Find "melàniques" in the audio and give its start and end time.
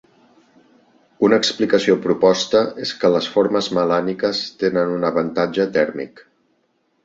3.81-4.43